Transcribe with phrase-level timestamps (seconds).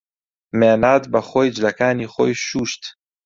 [0.59, 2.83] مێناد بەخۆی جلەکانی خۆی شووشت.